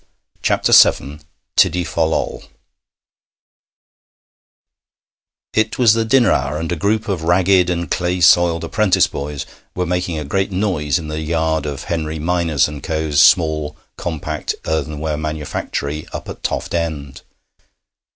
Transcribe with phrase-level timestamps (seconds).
[0.41, 2.43] TIDDY FOL LOL
[5.53, 9.45] It was the dinner hour, and a group of ragged and clay soiled apprentice boys
[9.75, 14.55] were making a great noise in the yard of Henry Mynors and Co.'s small, compact
[14.65, 17.21] earthenware manufactory up at Toft End.